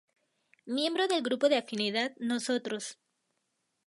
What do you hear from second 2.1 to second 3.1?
"Nosotros".